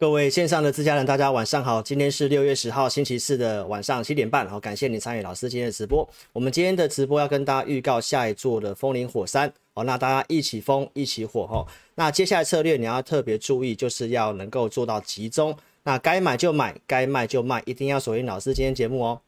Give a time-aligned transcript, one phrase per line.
[0.00, 1.82] 各位线上的自家人，大家晚上好。
[1.82, 6.08] 今天是六月十号星期四的晚上七点半，好，感谢你参与老师今天的直播。
[6.32, 11.66] 我们今天的直播要跟大家预告下一座的风林火山，好，那大家一起风一起火哈。
[11.96, 19.20] 那接下来策略你要特别注意，就是要能够做到集中，那该买就买，该卖就卖，一定要锁定老师今天节目哦。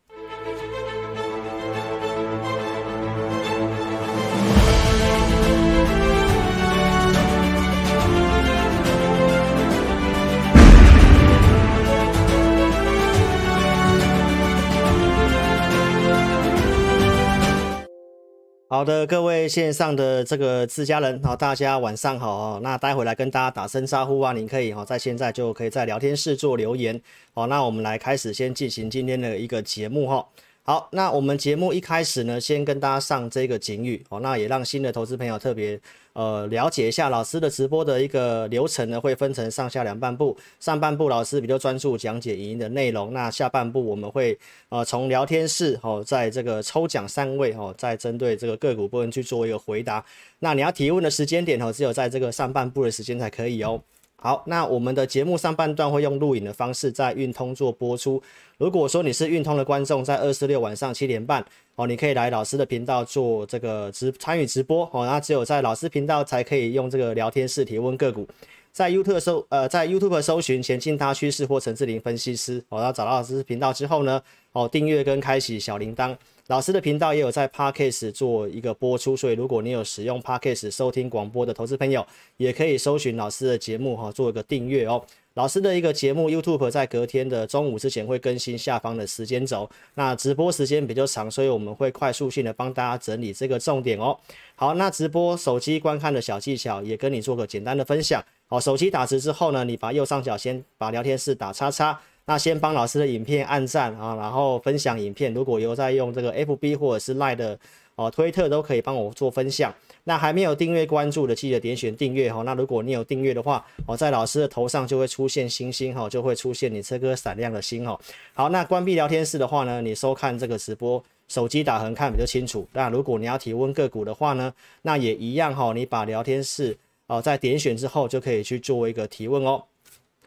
[18.72, 22.60] 好的，各位线上的这个自家人，好，大家晚上好哦。
[22.62, 26.98] 那待会来跟大家打声招呼啊，您可以哈，在现在就可以在聊天室做留言。
[27.34, 30.26] 好，那我们来开始先进行今天的一个节目哈。
[30.62, 35.78] 好，那我们节目一开始呢，先跟大家上这个警语哦，那也让新的投资朋友特别
[36.14, 44.38] 呃了解一下老师的直播的一个流程呢，会分成上下两半部，上半部老师比较专注讲解语音的内容，那下半部我们会
[44.68, 50.04] 呃从聊天室哦，在这个抽奖三位哦，再针对这个个股部分去做一个回答，
[50.40, 53.82] 那你要提问的时间点哦，只有在这个上半部的时间才可以哦。
[54.22, 58.22] 好，那我们的节目上半段会用录影的方式在运通做播出。
[58.56, 65.04] 如果说你是运通的观众，在二四六晚上七点半哦，你可以来老师的频道做这个直参与直播哦。
[65.04, 68.24] 那只有在老师频道才可以用这个聊天室提问个股。
[68.70, 76.16] 在 YouTube 搜呃，在 YouTube 搜寻前进大趋势或陈志霖分析师哦，然后找到老师频道之后呢，哦订阅跟开启小铃铛。
[76.52, 85.02] 老师的频道也有在 Podcast 做一个播出，所以如果你有使用 Podcast 收听广播的投资朋友，也可以搜寻老师的节目哈，做一个订阅哦。
[85.32, 94.14] 老师的一个节目 YouTube 在隔天的中午之前会更新下方的时间轴，那直播时间比较长，所以我们会快速性的帮大家整理这个重点哦。
[94.54, 98.22] 好，那直播手机观看的小技巧也跟你做个简单的分享。
[98.46, 101.98] 好，手机打字之后呢，你把右上角先把聊天室打叉叉。
[102.24, 105.34] 那先帮老师的影片按赞啊，然后分享影片。
[105.34, 107.58] 如果有在用这个 FB 或者是 Line 的
[107.96, 109.74] 哦，推特都可以帮我做分享。
[110.04, 112.42] 那还没有订阅关注的，记得点选订阅哈。
[112.42, 117.98] 那如果你有订阅的话，哦，在老师的头上就会出现星星哈，就会出现你这颗闪亮的星哦。
[118.34, 122.66] 好，那关闭聊天室的话呢，你收看这个直播，手机打横看比较清楚。
[122.72, 129.62] 那如果你要提问个股的话呢，那也一样哈，你把聊天室哦在点选之后，就可以去做一个提问哦。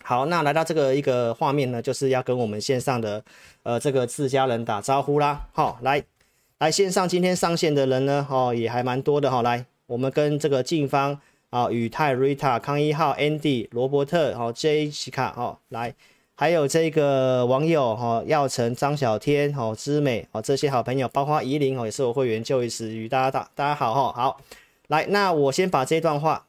[0.07, 3.23] 好，那来到这个一个画面呢，就是要跟我们线上的
[3.63, 5.47] 呃这个自家人打招呼啦。
[5.51, 6.03] 好，来
[6.59, 9.41] 来线上今天上线的人呢，哦也还蛮多的哈。
[9.41, 15.91] 来，我们跟这个静芳啊、宇泰、Rita、康一号、Andy、罗伯特、哦 J 西卡哦，来，
[16.35, 24.13] 还有这个网友哈，耀成、张小天、哦知美哦这些好朋友，包括怡琳哦，也是我会员，就一时与大家打大家好哈。
[24.13, 24.39] 好，
[24.89, 26.45] 来，那我先把这段话。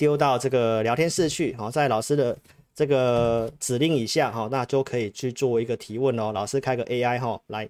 [0.00, 2.34] 丢到这个聊天室去，好，在老师的
[2.74, 6.32] 这个指令以下，哈，那就可以去做一个提问哦。
[6.32, 7.68] 老师开个 AI 哈，来，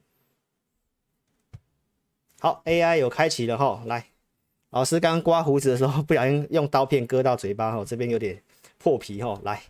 [2.38, 4.06] 好，AI 有开启了哈，来，
[4.70, 8.40] 老师刚刮胡子的时候不小心用刀片割到嘴巴哈，这边有点
[8.78, 9.60] 破皮哈，来。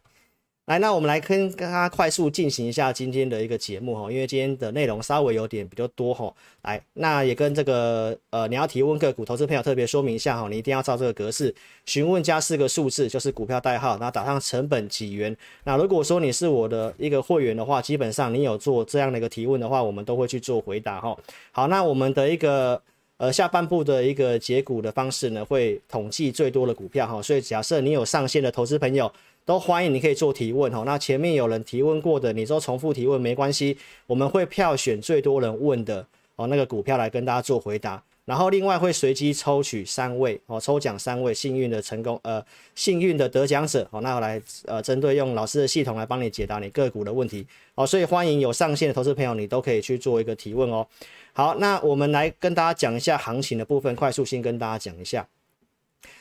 [0.66, 6.32] 来，那我们来跟大家快速进行一下今天的一个节目哈，因为今天的内容稍微有点比较多哈。
[6.62, 11.52] 来，那也跟这个呃，你要提问个股投资朋友特别说明一下哈，你一定要照这个格式
[11.86, 15.36] 询问加四个数字，就是股票代号，然后打上成本几元。
[15.64, 21.18] 那如果说你是我的一个会员的话，基本上你有做这样的一个提问的话，我们都会去做回答哈。
[21.50, 22.80] 好，那我们的一个
[23.16, 29.10] 呃下半部的一个解股的方式呢，会统计最多的股票哈，所以假设你有上线的投资朋友。
[29.44, 36.06] 都欢迎你可以做提问哈，那前面有人提问过的，你说重复提问没关系，我们会票选最多人问的
[36.36, 42.40] 哦那个股票来跟大家做回答，然后另外会随机抽取三位哦，抽奖三位幸运的成功呃
[42.76, 50.86] 幸运的得奖者哦，那我来呃针对用老师的系统来帮你解答你个股的问题哦，所以欢迎有上线的投资朋友，你都可以去做一个提问哦。
[51.32, 55.26] 好，那我们来跟大家讲一下行情的部分，快速先跟大家讲一下。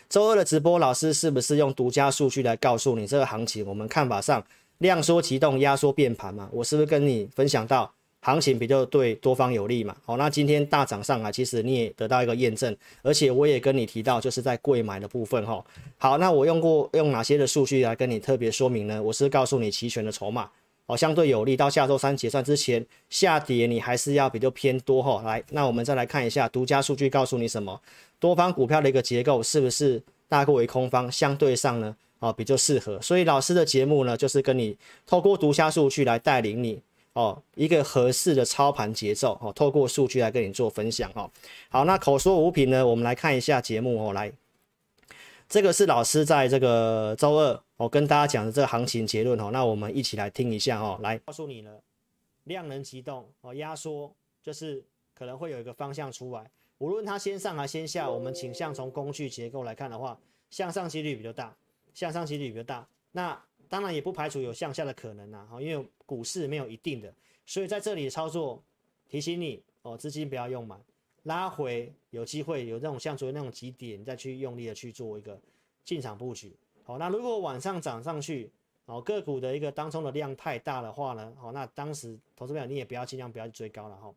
[0.09, 3.64] 周二的直播，老师是不是用独家数据来告诉你这个行情？
[3.64, 4.44] 我们看法上
[4.80, 6.50] 量缩启动，压缩变盘嘛。
[6.51, 9.95] 我是不是跟你分享到行情比较对多方有利嘛？
[10.04, 15.63] 好，那今天大涨上来，其实你也得到一个验证，而且我也跟你提到，就是在贵买的部分哈。
[16.00, 19.04] 好，那我用过用哪些的数据来跟你特别说明呢？
[19.04, 20.50] 我是告诉你期权的筹码。
[20.89, 25.21] 哦，相对有利，到下周三结算之前下跌，你还是要比较偏多哈。
[25.24, 27.80] 来，那我们再来看一下独家数据，告诉你什么？
[28.19, 31.09] 多方股票的一个结构是不是大过于空方？
[31.12, 33.00] 相对上呢，哦，比较适合。
[33.03, 34.75] 所以老师的节目呢，就是跟你
[35.06, 36.81] 透过独家数据来带领你
[37.13, 41.30] 哦，一个合适的操盘节奏哦，透过数据来跟你做分享哦。
[41.69, 44.31] 好，那口说无凭呢，我们来看一下节目哦，来。
[45.50, 51.81] 这个是老师在这个周二我、跟大家讲的这个行情结论哦，那我们一起来听一下哦，来告诉你了，
[52.44, 54.86] 量能急动哦，压缩就是
[55.16, 60.19] 可能会有一个方向出来，无论它先上还先下，我们倾向从工具结构来看的话，
[60.51, 61.57] 向上几率比较大，
[61.96, 67.12] 向上几率比较大，那当然也不排除有向下的可能啊，因为股市没有一定的，
[67.48, 68.63] 所以在这里操作
[69.07, 70.80] 提醒你哦，资金不要用满。
[71.24, 75.39] 拉回有机会有那种像昨天那种几点，再去用力的去做一个
[75.83, 76.56] 进场布局。
[76.83, 78.51] 好，那如果晚上涨上去，
[78.86, 84.13] 哦，个股的一个当中的量太大的话呢，好，那当时投资朋友你也不要尽量不要去追高了哈。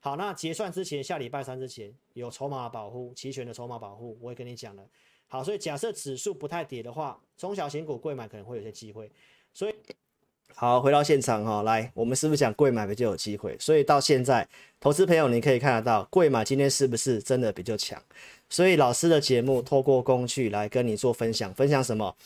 [0.00, 4.88] 好，那结算之前下礼拜三之前有筹码保护，期权的筹码保护，我也跟你讲了。
[5.28, 9.10] 好，所以假设指数不太跌的话，中小型股贵买可能会有些机会，
[9.52, 9.74] 所以。
[10.54, 13.54] 好，回到现场哈，来，我们是不是讲贵买比较有机会？
[13.58, 14.48] 所以到现在，
[14.80, 18.00] 投资朋友你可以看得到，贵买今天是不是真的比较强？
[18.48, 22.16] 所以老师的节目透过工具来跟你做分享，分享什么？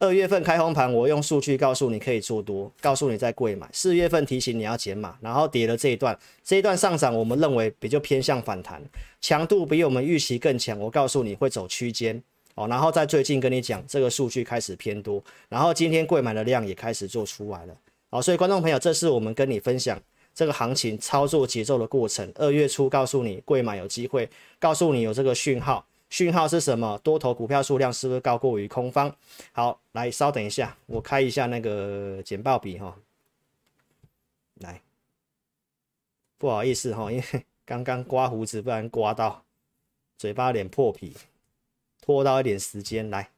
[0.00, 3.68] 二月份开红盘，我用数据告诉你可以做多，告诉你在贵买。
[3.72, 8.80] 四月份提醒你要减码，然后跌了这一段，这一段上涨，我们认为比较偏向反弹，
[9.20, 10.78] 强度比我们预期更强。
[10.78, 12.22] 我告诉你会走区间。
[12.58, 17.76] 哦，然后在最近跟你讲，这个数据开始偏多，然后今天贵买的量也开始做出来了。
[18.10, 19.96] 好，所以观众朋友，这是我们跟你分享
[20.34, 22.28] 这个行情操作节奏的过程。
[22.34, 24.28] 二月初告诉你贵买有机会，
[24.58, 26.98] 告诉你有这个讯号，讯号是什么？
[27.04, 29.14] 多头股票数量是不是高过于空方？
[29.52, 32.96] 好，来稍等一下，我开一下那个简报笔哈。
[34.56, 34.82] 来，
[36.36, 39.44] 不好意思哈，因为 刚刚刮胡子，不然刮到
[40.16, 41.14] 嘴巴脸破皮。
[42.08, 43.28] 拖到一点时间来，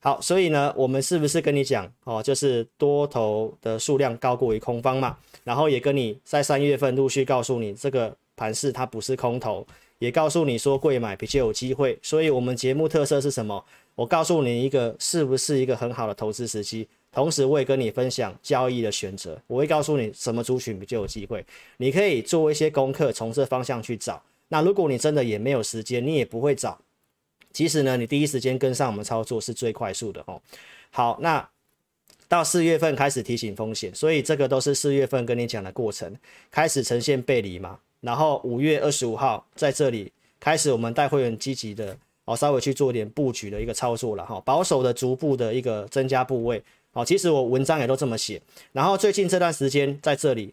[0.00, 5.18] 好，所以呢，我们是不是跟你讲哦，就是多头的数量高过于空方嘛？
[5.44, 9.66] 然后也跟你在三月份陆续告诉你，这个盘势它不是空头，
[9.98, 11.98] 也告诉你说贵买比较有机会。
[12.00, 13.62] 所以我们节目特色是什么？
[13.94, 21.44] 我告诉你一个是不是一个很好的投资时机，同时我也跟你分享交易的选择，我会告诉你什么族群比较有机会，
[21.76, 24.22] 你可以做一些功课，从这方向去找。
[24.48, 26.80] 那如果你真的也没有时间，你也不会找。
[27.54, 30.38] 其实呢，你第一时间跟上我们操作是最快速的哦。
[30.90, 31.48] 好，那
[32.28, 36.14] 到四月份开始提醒风险，所以这个都是四月份跟你讲的过程，
[36.50, 37.78] 开始呈现背离嘛。
[38.00, 46.62] 然后五月二十五号在这里开始，我们带会员积极的哦，稍微去做点布局的一个操作了哈，保守的逐步的一个增加部位。
[46.92, 48.40] 好，其实我文章也都这么写。
[48.72, 50.52] 然后最近这段时间在这里，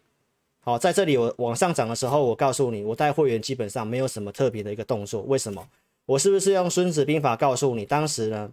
[0.62, 5.68] 好，在这里我往上涨的时候，我告诉你，我带会员基本上没有什么特别的一个动作，为什么？
[6.07, 8.51] 我是不是用《孙子兵法》告诉你，当时呢，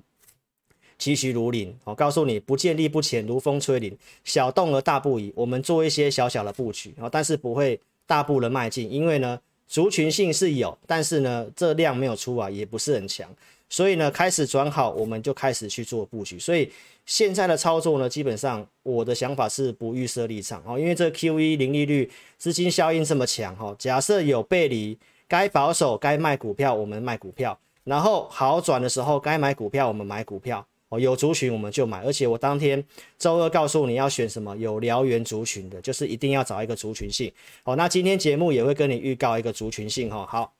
[0.99, 5.33] 其徐如林，我告诉你，不见力不浅，如风吹林，小动而大不移。
[5.35, 13.29] 我们做一些小小的布局，但是不会大步的迈进，因为呢，族群性是有，但是呢，这量没有出啊，也不是很强，
[13.69, 16.39] 所以呢，开始转好，我们就开始去做布局。
[16.39, 16.71] 所以
[17.07, 24.97] 现在的操作呢，基本上我的想法是不预设立场哦，因为这 QE 零利率资金效应这么强哈，假设有背离。
[25.29, 27.53] 该保守、该卖股票，我们卖股票；
[27.85, 30.67] 然后好转的时候，该买股票，我们买股票。
[30.91, 32.03] 哦，有族群我们就买。
[32.03, 32.83] 而且我当天
[33.19, 37.31] 周二告诉你要选什么，有燎原族群的，就是一定要找一个族群性。
[37.65, 40.09] 哦，那今天节目也会跟你预告一个族群性。
[40.09, 40.55] 哈，好，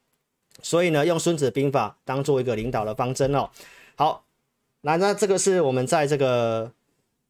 [0.61, 3.49] 所以呢，用孙子兵法当做一个领导的方针哦。
[3.97, 4.23] 好，
[4.83, 6.71] 那那这个是我们在这个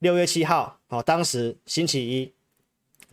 [0.00, 2.32] 六月七号，哦，当时星期一，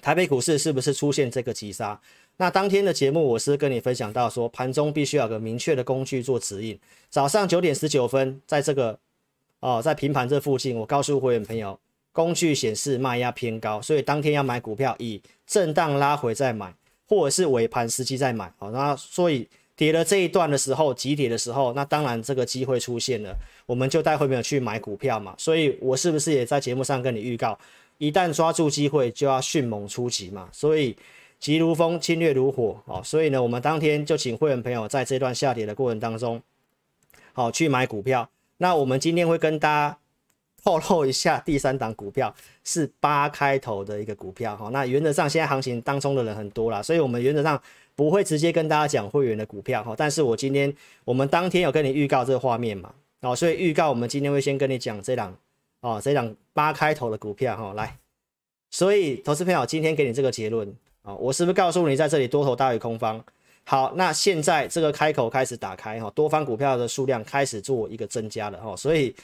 [0.01, 2.01] 台北股市是不是出现这个急杀？
[2.37, 6.77] 那当天的节目，我是跟你分享到说，盘中必须要有个明确的工具做指引。
[7.09, 8.99] 早上九点十九分，在这个
[9.61, 11.79] 哦，在平盘这附近，我告诉会员朋友，
[12.11, 16.73] 工具显示卖压偏高，所以当天要买股票，以震荡拉回再买，
[17.07, 18.51] 或者是尾盘时机再买。
[18.57, 23.33] 好，那所以跌了这一段的时候，急跌的时候，那当然这个机会出现了，
[23.65, 25.33] 我们就带会员朋友去买股票嘛。
[25.37, 27.57] 所以我是不是也在节目上跟你预告，
[27.97, 30.49] 一旦抓住机会，就要迅猛出击嘛？
[30.51, 30.93] 所以。
[31.39, 36.41] 急如风，侵略如火，哦，所以呢，我们当天就请会员朋友在这段下跌的过程当中，
[37.33, 38.29] 好去买股票。
[38.57, 39.97] 那我们今天会跟大家
[40.63, 44.69] 透露一下，第三档股票是八开头的一个股票，哈。
[44.69, 47.61] 那原则上现在行情当中的人很多啦，所以我们原则上
[47.95, 49.93] 不会直接跟大家讲会员的股票，哈。
[49.95, 50.73] 但是我今天
[51.03, 55.37] 我们当天有跟你预告这个画面嘛，哦，所以预告我们今天会先跟你讲这档，
[55.81, 57.97] 哦，这档八开头的股票，哈，来。
[58.71, 60.73] 所以投资朋友今天给你这个结论。
[61.05, 63.23] 啊，我是不是告诉你在这里多头大于空方？
[63.63, 69.15] 好，那现在这个开口开始打开哈，多方股票的数量开始做一个增加了哈，所以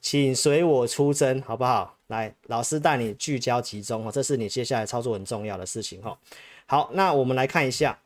[0.00, 1.96] 请随我出征，好不好？
[2.08, 6.16] 来，老师带你聚焦集中哈，这是你接下来操作很重要的事情哈。
[6.66, 7.98] 好，那我们来看一下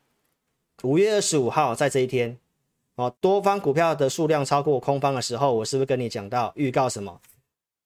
[0.83, 2.37] 五月二十五号在这一天，
[2.95, 7.19] 哦，多方股票的数量超过空方的时候，我是不是跟你讲到预告什么？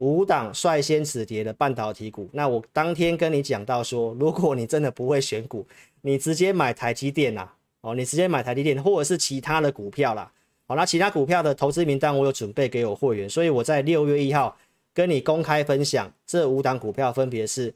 [0.02, 2.28] 五档率先止跌的半导体股。
[2.34, 5.64] 那我当天跟你讲到说，如果你真的不会选股，
[6.02, 10.32] 你直接买台积电啦，哦，你直接买台积电或者是其他的股票啦。
[10.66, 14.58] 好，那其他股票的投资名单我有准备给我会员，所以我在六月一号
[14.92, 17.72] 跟你公开分享这五档股票分别是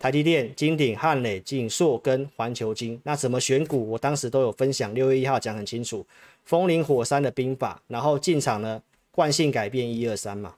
[0.00, 3.00] 台积电、金鼎、汉磊、景硕跟环球金。
[3.04, 3.88] 那怎么选股？
[3.90, 6.04] 我当时都有分享，六月一号讲很清楚，
[6.44, 8.82] 风林火山的兵法，然后进场呢，
[9.12, 10.56] 惯性改变一二三嘛。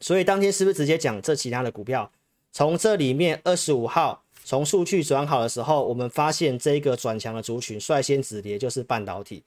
[0.00, 2.10] 所以当天是不是直接讲这其他的股票？
[2.50, 9.42] 从这里面二十五号从数据转好的时候，我们发现这个转强的族群率先止跌就是半导体。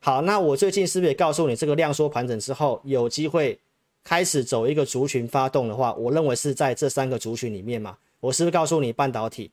[0.00, 3.58] 好，那我最近是不是也告诉你，这个量缩盘整之后有机会
[4.04, 7.96] 开始走一个族群发动的话，我认为是在这三个族群里面嘛。
[8.20, 9.50] 我是不是告诉你半导体、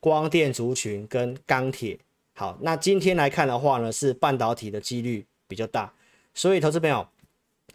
[0.00, 1.98] 光电族群跟钢铁？
[2.34, 5.92] 好，那今天来看的话呢，是半导体的几率比较大。
[6.32, 7.06] 所以投资朋友，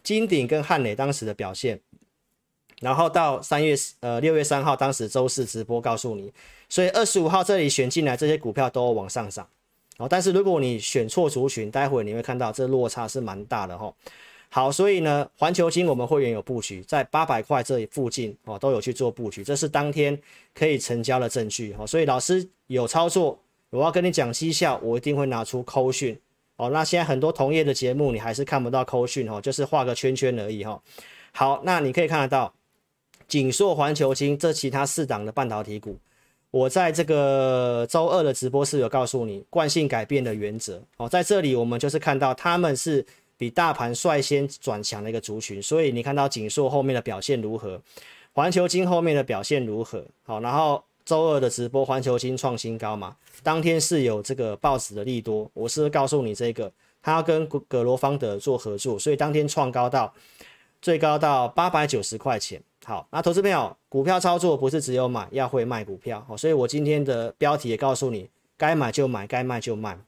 [0.01, 1.79] 金鼎跟汉磊当时的表现。
[2.79, 6.31] 然后到三月呃六月三号，当时周四直播告诉你，
[6.69, 9.47] 所以二十五号这里选进来这些股票都往上涨，
[9.97, 13.91] 哦，但是如果你选错族群，待会你会看到这落差是蛮大的哈。
[14.49, 20.17] 好，所以呢，环球金我们会员有布局在八百块这里附近哦，都有去做布局，这是当天
[20.53, 21.85] 可以成交的证据哦。
[21.85, 23.37] 所以老师有操作，
[23.71, 26.17] 我要跟你讲绩效，我一定会拿出扣讯
[26.55, 26.69] 哦。
[26.69, 30.79] 那现在很多同业的节目你还是看不到扣讯哦，就是画个圈圈而已哈。
[31.33, 32.53] 好，那你可以看得到。
[33.27, 35.97] 景硕、环球晶这其他四档的半导体股，
[36.49, 43.05] 我在这个周二的直播是有告诉你惯性改变的原则哦，在这里我们就是看到他们是
[43.37, 47.81] 比大盘率先转强的一个族群，所以你看到景硕后面的表现如何，
[48.31, 50.05] 环球晶后面的表现如何？
[50.23, 60.13] 好，然后周二的直播环球晶创新高嘛，当天是有这个报纸的利多，我是告诉你这个，他要跟葛罗方德做合作，所以当天创高到
[60.81, 62.61] 最高到八百九十块钱。
[62.87, 66.23] 好，那投资朋友，股票操作不是只有买，要会卖股票。
[66.25, 69.99] 好，所以我今天的标题也告诉你，该买就买，该卖就卖。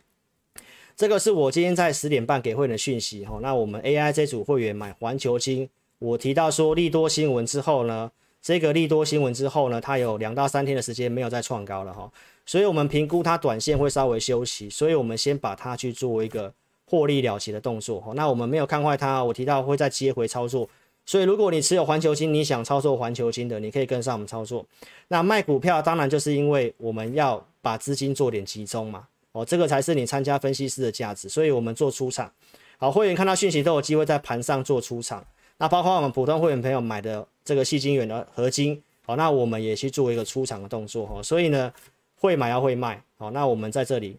[0.95, 3.25] 这个是我今天在十点半给会员的讯息。
[3.25, 8.09] 哈，那我们 AI 这组会员买环球金，我提到说利多新闻之后呢，
[8.41, 12.09] 这个利多新闻之后呢，它有两到三天的时间没有再创高了哈，
[12.45, 16.53] 所以我们评估它短线会稍微休息，所以我们先把它去做一个
[16.85, 17.99] 获利了结的动作。
[17.99, 20.69] 哈，那我们没有看坏它，我提到会再接回操作。
[21.09, 24.63] 所以，如果你持有环球金，你想操作环球金的，你可以跟上我们操作。
[25.07, 29.07] 那卖股票，当然就是因为我们要把资金做点集中嘛。
[29.31, 31.27] 哦，这个才是你参加分析师的价值。
[31.27, 32.31] 所以我们做出场，
[32.77, 35.25] 好，会员看到讯息都有机会在盘上做出场。
[35.57, 41.23] 那包括我们普通会员朋友买的这个细金元的合金，好，那我们也去做一个出场的动作哈。
[41.23, 41.73] 所以呢，
[42.17, 44.15] 会买要会卖，好，那我们在这里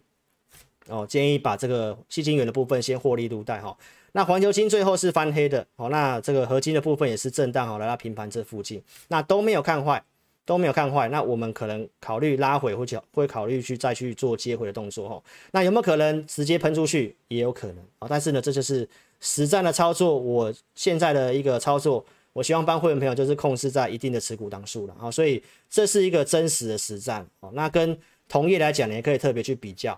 [0.89, 3.77] 哦，建议把这个细金元的部分先获利入袋哈。
[4.13, 10.03] 那环球金最后是翻黑的，哦，那这个合金的部分也是震荡，好，来到平盘这附近，那都没有看坏，
[10.45, 17.15] 都没有看坏，那我们可能考虑拉回或者会考虑去再去做接回的动作，哈，那有没有可能直接喷出去？
[17.29, 18.87] 也有可能，啊，但是呢，这就是
[19.21, 29.97] 实战的操作，我现在的一个操作，我希望帮会员朋友就是控制在一定的持股档数了，啊，所以这是一个真实的实战，哦，那跟同业来讲你，也可以特别去比较。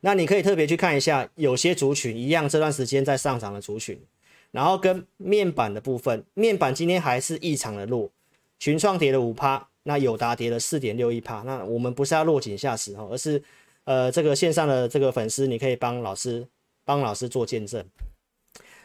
[0.00, 3.98] 那你可以特别去看一下，有些族群一样，这段时间在上涨的族群，
[4.52, 8.10] 然后跟面板的部分，面板今天还是异常的弱，
[8.58, 11.42] 群创跌了五趴，那友达跌了四点六一趴。
[11.42, 13.42] 那我们不是要落井下石哦，而是
[13.84, 16.46] 呃这个线上的这个粉丝，你可以帮老师
[16.84, 17.84] 帮老师做见证。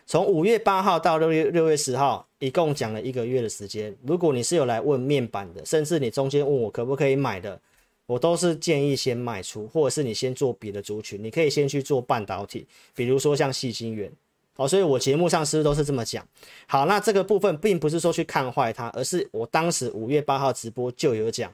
[0.08, 3.96] 从五月八号到六月六月十号，一共讲了一个月的时间。
[4.04, 7.60] 如果你是有来问面板的，甚至你中间问我可不可以买的。
[8.08, 14.12] 我都是建议先卖出，或者是你先做别的族群，你可以先去做半导体，比如说像矽晶圆，
[14.54, 16.28] 好，所以我节目上是不是都是这么讲？
[16.68, 21.54] 好，那这个部分并不是说去看坏它，而是我当时五月八号直播就有讲，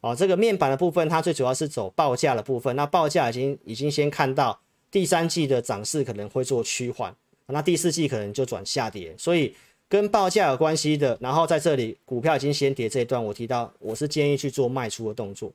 [0.00, 4.60] 哦，这个面板的部分它最主要是走报价的部分，那报价已经已经先看到
[4.90, 7.14] 第三季的涨势可能会做趋缓，
[7.46, 9.54] 那第四季可能就转下跌，所以
[9.88, 15.50] 跟报价有关系的，然后在这里股票已经先跌这一段，我提到我是建议去做卖出的动作。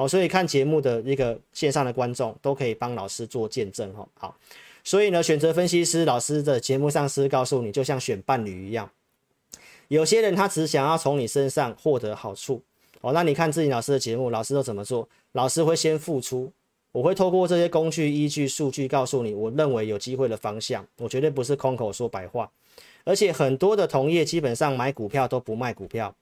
[0.00, 4.08] 好，所以看节目的一个线上的观众都可以帮老师做见证哈。
[4.14, 4.34] 好，
[4.82, 8.90] 所以呢，选择分析师老师的节目上是告诉你，就像选伴侣一样，
[9.88, 12.62] 有些人他只想要从你身上获得好处。
[13.02, 15.06] 哦，那你看自己老师的节目，老师都怎么做？
[15.32, 16.50] 老师会先付出，
[16.92, 20.86] 我会透过这些工具、依据、数据告诉你，我认为有机会的方向。
[20.96, 22.50] 我绝对不是空口说白话，
[23.04, 26.16] 而且很多的同业基本上买股票都不卖股票，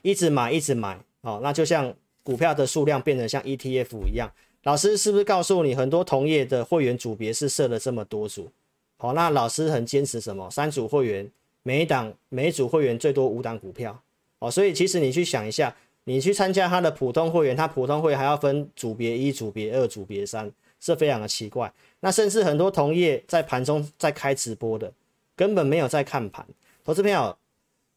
[0.00, 0.98] 一直买一直买。
[1.20, 1.94] 哦，那就像。
[2.24, 4.28] 股票的数量变成像 ETF 一样，
[4.64, 8.50] 老师是不是告诉你很多同业的会员组别是设了这么多组？
[8.96, 10.50] 好，那老师很坚持什么？
[10.50, 11.30] 三组会员，
[11.62, 14.00] 每一档每一组会员最多五档股票。
[14.38, 20.50] 哦，所以其实你去想一下，你去参加他的普通会员，他普通会还要分组别一、组别二、组别三，
[20.80, 21.70] 这非常的奇怪。
[22.00, 24.92] 那甚至很多同业在盘中在开直播的，
[25.36, 26.46] 根本没有在看盘。
[26.84, 27.36] 投资朋友，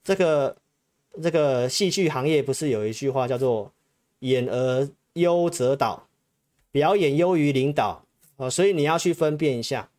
[0.03, 0.55] 这个
[1.21, 3.71] 这个戏剧行业不是有一句话叫做
[4.19, 6.07] “演而优则导”，
[6.71, 8.03] 表演优于领导
[8.37, 9.89] 哦，所以你要去分辨一下，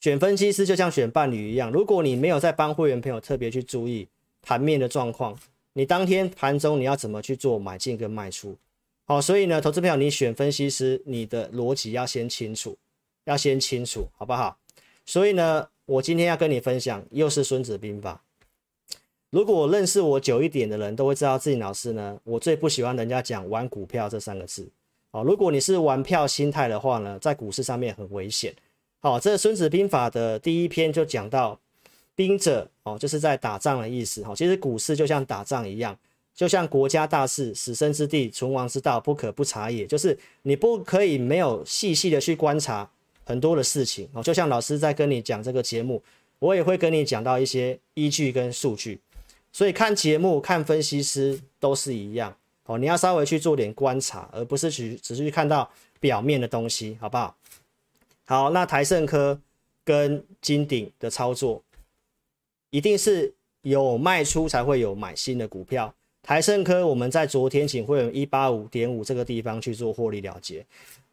[0.00, 4.08] 选分析师就像选伴侣一样，如果你没有在帮会员朋友特别去注意
[4.42, 5.38] 盘面的状况，
[5.72, 8.56] 你当天盘中你要怎么去做买进跟卖出？
[9.04, 12.76] 好，所以呢，投资朋友，你选分析师，你的逻辑要先清楚。
[13.24, 14.56] 要先清楚，好不好？
[15.04, 18.22] 所以呢，我今天要跟你分享，又是孙子兵法。
[19.30, 24.68] 如果认识我久一点的人，都会知道自己老师呢，我最不喜欢人家讲玩股票这三个字。
[25.10, 28.54] 哦，如果你是玩票心态的话呢，在股市上面很危险。
[29.00, 31.58] 好，这孙子兵法的第一篇就讲到，
[32.14, 34.22] 兵者哦，就是在打仗的意思。
[34.22, 35.96] 哈，其实股市就像打仗一样，
[36.34, 39.86] 就像国家大事，死生之地，存亡之道，不可不察也。
[39.86, 42.88] 就是你不可以没有细细的去观察。
[43.24, 46.02] 很多的事情哦，就像老师在跟你讲这个节目，
[46.38, 48.98] 我也会跟你讲到一些依据跟数据，
[49.52, 52.78] 所以看节目、看分析师都是一样哦。
[52.78, 57.36] 你要稍微去做点观察，而不是去只是去看到表面的东西，好不好？
[58.24, 59.40] 好，那台胜科
[59.84, 61.62] 跟金鼎的操作，
[62.70, 65.94] 一定是有卖出才会有买新的股票。
[66.22, 70.64] 台胜科我们在昨天请会员一八五点五这个地方去做获利了结。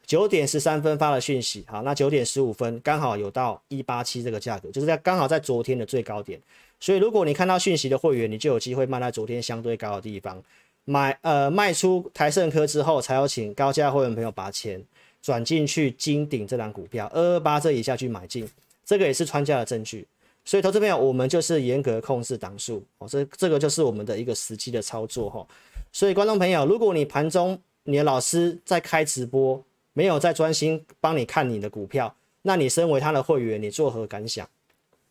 [0.06, 6.39] 九点十三分发了讯息，好，那九点十五分刚好有到一八七这个价格，就是在刚好在昨天的最高点，
[6.86, 10.39] 所以如果你看到讯息的会员，你就有机会卖在昨天相对高的地方，
[10.84, 14.80] 买呃卖出台胜科之后，才有请高价会员朋友把钱
[15.20, 18.48] 转进去金鼎这档股票二二八这以下去买进，
[18.86, 20.06] 这个也是穿价的证据，
[20.44, 25.44] 所以投资朋友我们就是严格控制档数哦，这这个就是我们的一个实际的操作哈，
[25.92, 29.60] 所以观众朋友，如果你盘中你的老师在开直播，
[29.94, 34.48] 没有在专心帮你看你的股票，那你身为他的会员，你作何感想？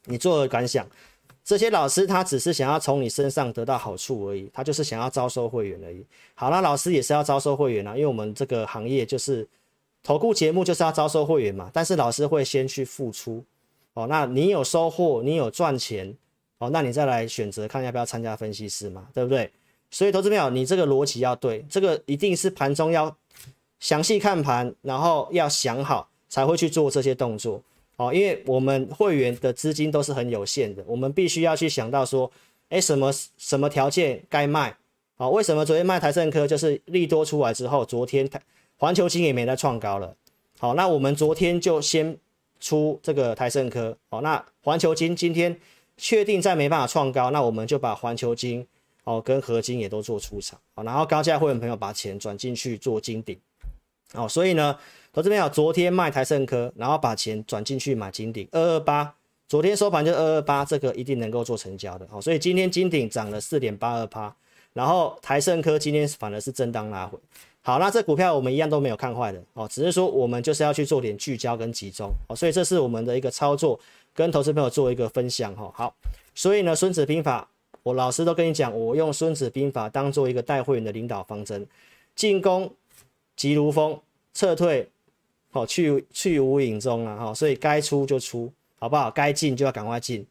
[0.05, 0.87] 你作何感想？
[1.45, 6.05] 这些老师他只是想要从你身上得到好处而已，他就是想要招收会员而已。
[6.35, 9.47] 好，那老师也是要招收会员啊，因为我们这个行业就是
[10.03, 11.71] 投顾节目就是要招收会员嘛。
[11.73, 13.45] 但是老师会先去付出
[13.93, 16.17] 哦，那你有收获，你有赚钱
[16.59, 19.51] 哦，那你再来选择看要不要参加分析师嘛，对不对？
[19.91, 23.15] 所以投资朋友，你这个逻辑要对，这个一定是盘中要。
[23.81, 27.61] 详细看盘，然后要想好才会去做这些动作
[27.97, 28.13] 哦。
[28.13, 32.31] 因为我们会员的资金都是很有限的，我们必须要去想到说，
[32.69, 34.77] 哎，什么什么条件该卖？
[35.17, 38.41] 好，为什么昨天卖台胜科就是利多出来之后，昨天台
[38.77, 40.17] 环球金也没再创高了。
[40.59, 42.17] 好，那我们昨天就先
[42.59, 43.97] 出这个台胜科。
[44.11, 45.57] 好，那环球金今天
[45.97, 48.67] 确定再没办法创高，那我们就把环球金
[49.05, 50.59] 哦跟合金也都做出场。
[50.75, 53.39] 好，然后高价会员朋友把钱转进去做金鼎。
[54.15, 54.77] 哦，所以呢，
[55.15, 59.15] 投资朋友昨天卖台盛科，然后把钱转进去买金鼎二二八，
[59.47, 62.05] 昨天收盘就二二八，这个一定能够做成交的。
[62.11, 64.35] 哦，所以今天金鼎涨了四点八二趴，
[64.73, 67.17] 然后台盛科今天反而是震荡拉回。
[67.63, 73.79] 好，那这股票我们一样都没有看坏的哦，只是说我们就是要去做点聚焦跟集中哦，所以这是我们的一个操作，
[74.13, 75.71] 跟投资朋友做一个分享哈。
[75.77, 75.95] 好，
[76.35, 77.49] 所以呢，孙子兵法，
[77.85, 81.65] 我老师都跟你讲，我用孙子兵法当做一个带会员的领导方针，
[82.17, 82.69] 进攻。
[83.37, 84.01] 急如风，
[84.33, 84.89] 撤退，
[85.55, 89.09] 好去去无影踪了哈，所以该出就出，好不好？
[89.09, 90.27] 该进就要赶快进。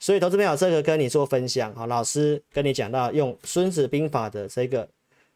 [0.00, 4.88] 所以投资朋友，这个跟你做分享，好，老师跟你讲到用孙子兵法的这个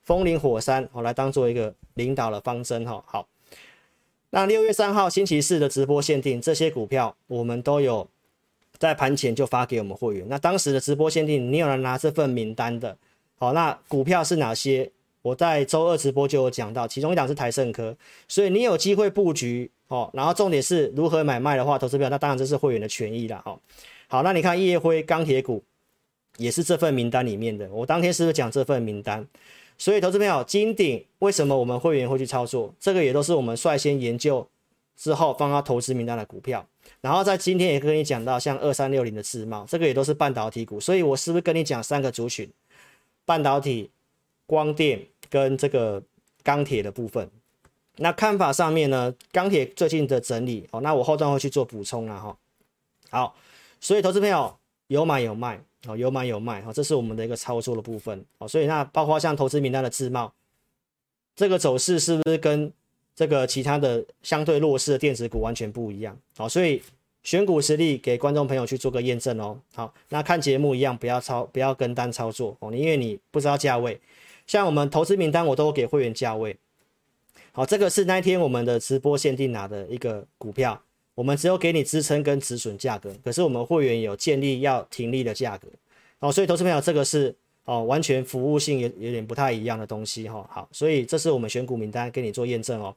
[0.03, 3.01] 风林火山，好来当做一个领导的方针哈。
[3.07, 3.29] 好，
[4.31, 8.09] 那六月三号星期四的直播限定，这些股票我们都有
[8.77, 10.27] 在盘前就发给我们会员。
[10.29, 12.99] 那当时的直播限定，你有人拿这份名单的，
[13.37, 14.91] 好，那股票是哪些？
[15.23, 17.97] 我在周二直播就有讲到，其中一档是台盛科，
[18.29, 20.09] 所以你有机会布局哦。
[20.13, 23.59] 然后重点是如何买卖的话，投资票那当然这是会员的权益了哦。
[24.07, 25.63] 好，那你看烨辉钢铁股
[26.37, 29.27] 也是这份名单里面的，我当天是不是讲这份名单？
[29.77, 32.73] 所以投资票金鼎为什么我们会员会去操作？
[32.79, 34.49] 这个也都是我们率先研究
[34.97, 36.65] 之后放到投资名单的股票。
[37.01, 40.81] 然后在今天也跟你讲到，像二三六零的自贸，这个也都是半导体股。
[40.81, 42.49] 所以我是不是跟你讲三个族群？
[43.27, 43.91] 半导体。
[44.49, 46.03] 光电跟这个
[46.43, 47.31] 钢铁的部分，
[47.97, 52.35] 那看法上面呢，钢铁最近的整理哦，那我后段会去做补充了哈。
[53.11, 53.37] 好，
[53.79, 54.57] 所以投资朋友
[54.87, 58.49] 有买有卖哦，有买有卖哈，这是我们的一个操作的部分哦。
[58.49, 60.33] 所以那包括像投资名单的自贸，
[61.37, 62.73] 这个走势是不是跟
[63.15, 66.17] 这个其他的相对弱势的电子股完全不一样。
[66.39, 66.83] 好，所以
[67.23, 69.61] 选股实力给观众朋友去做个验证哦。
[69.75, 74.01] 好，那看节目一样，不要操，不要跟单操作哦，因为你不知道价位。
[74.49, 76.57] 像我们投资名单，我都给会员价位。
[77.53, 80.81] 好，这个是那一天我们的直播限定拿的一个股票，
[81.15, 85.69] 我们只有给你支撑跟止损价格，可是我们会员有建立要停利的价格。
[86.19, 87.35] 好，所以投资朋友，这个是
[87.65, 90.49] 哦，完全服务性有有点不太一样的东西哈。
[90.51, 92.95] 好，所以这是我们选股名单给你做验证哦。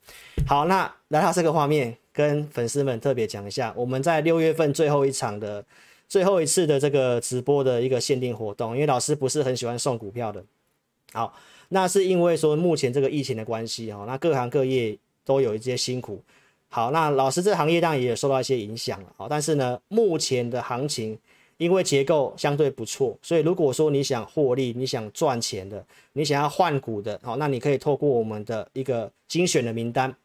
[0.48, 5.66] 好，那来到这个画面，跟粉丝们特别讲一下，我们在六月份最后一场的
[6.08, 10.42] 最后一次的这个直播的一个限定活动，因为老师不是很喜欢送股票的。
[11.14, 11.34] 好，
[11.70, 16.22] 那是因为说目前这个疫情的关系哈，那各行各业都有一些辛苦。
[16.70, 19.14] 好，那老师这行业当然也受到一些影响了。
[19.18, 21.18] 好，但是呢，目前的行情
[21.58, 30.16] 因为结构相对不错，所以如果说你想获利、你想赚钱的、你想要换股的，好，那你可以透过我们的一个精选的名单。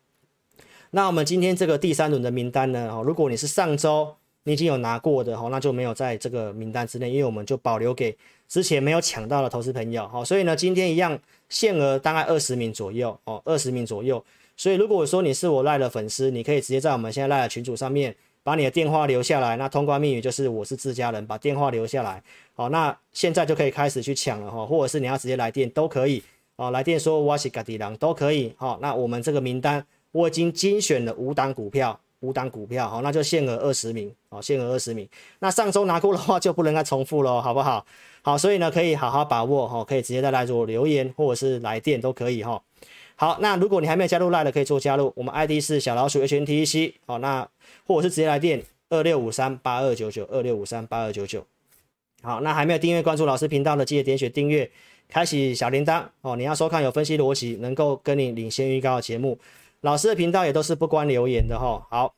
[0.93, 8.17] 那我们今天这个第三轮的名单呢，哦，如果你是上周你已经有拿过的，哦，那就没有在这个名单之内，因为我们就保留给。
[8.49, 14.25] 之前没有抢到的投资朋友，好，所以呢，今天一样限额大概二十名左右，哦，二十名左右。
[14.57, 22.23] 所以如果说你是我赖的粉丝，你可以直接在我们现在赖的群组上面把你的电话留下来，那通关密语就是我是自家人，把电话留下来，
[22.55, 26.23] 好，那现在就可以开始去抢了哈，或者是你要直接来电都可以，
[26.57, 31.99] 哦，来电说我是嘎迪郎都可以，好，那我们这个名单我已经精选了五档股票。
[32.21, 35.07] 五档股票，好，那就限额二十名，好，限额二十名。
[35.39, 37.85] 那上周拿过的话，就不能再重复了，好不好？
[38.27, 42.61] 好，所以呢，可以好好把握，哈，可以直接再来做留言，或者是来电都可以，哈。
[43.15, 47.49] 好，那如果你还没有加入来的，可以做加入，我们 ID 是小老鼠 HNTEC，好，那
[47.87, 48.61] 或者是直接来电
[48.91, 51.47] 二六五三八二九九二六五三八二九九。
[52.21, 54.69] 好，那还没有订阅关注老师频道的，记得点选订阅，
[55.09, 59.39] 开启小铃铛，哦，你要收看有分析逻辑，能够跟你领先预告的节目。
[59.83, 61.87] 老师的频道也都是不关留言的哈。
[61.89, 62.13] 好，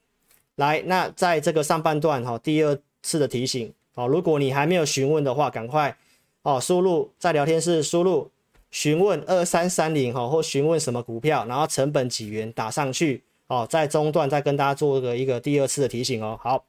[0.57, 5.97] 来，那在这个上半段哈，第二次的提醒哦，如果你还没有询问的话，赶快
[6.43, 8.31] 哦，输入在聊天室输入
[8.71, 16.39] 询问二三三零哈，或询问什么股票，然后成本几元打上去哦，在中段再跟大家做个一个第二次的提醒哦。
[16.41, 16.65] 好，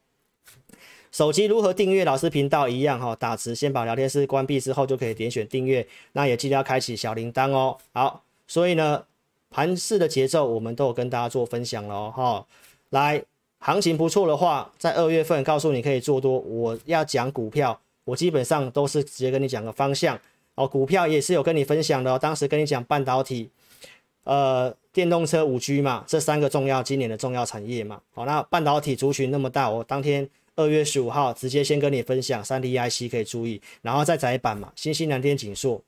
[1.12, 7.78] 手机如何订阅老师频道一样哈，打字先把聊天室关闭之后就可以点选订阅，那也记得要开启小铃铛哦。
[7.94, 9.04] 好，所以呢。
[9.52, 12.14] 盘式的节奏，我们都有跟大家做分享了哦。
[12.16, 12.48] 好，
[12.92, 13.20] 来，
[13.60, 16.40] 行情不错的话，在二月份告诉你可以做多。
[16.40, 20.20] 我要讲股票，我基本上都是直接跟你讲个方向
[20.56, 20.68] 哦。
[20.68, 22.18] 股票也是有跟你分享的哦。
[22.18, 23.50] 当时跟你讲半导体，
[24.24, 28.02] 呃，电动车、五 G 嘛，这三个重要今年的重要产业嘛。
[28.14, 35.82] 好，那半导体族群那么大，我当天二月十五号直接先跟你分享三 D IC 可以注意，然后再载板嘛，新兴、南天、景硕。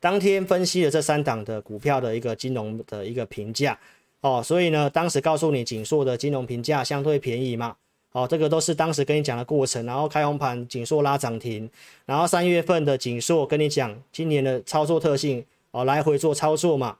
[0.00, 3.78] 当天分析了这三档的股票的一个金融的一个评价，
[4.22, 7.76] 哦，所以呢，当时告诉你景硕的金融评价相对便宜嘛，
[8.12, 11.68] 哦，这个都是当时跟你讲的过程，然后开红盘，景硕拉涨停，
[12.06, 16.98] 然后三月份的景硕跟你讲今年的操作特性，哦，来回做操作嘛，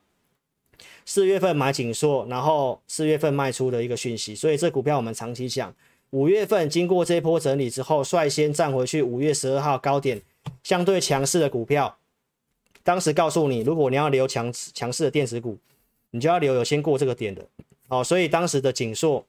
[1.04, 5.72] 四月份买景硕，然后四月份卖出的一个讯息，所以这股票我们长期讲，
[6.10, 10.20] 五月份经过这波整理之后，率先站回去五月十二号高点，
[10.64, 11.96] 相对强势的股票。
[12.82, 15.56] 当时告诉你，如果你要留强强势的电子股，
[16.12, 17.44] 你就要留有先过这个点的，
[17.88, 19.26] 哦，所以当时的景硕，